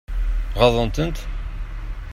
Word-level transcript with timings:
Ɣaḍent-ten? 0.59 1.11